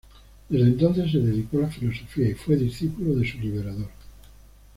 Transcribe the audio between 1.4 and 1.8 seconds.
a la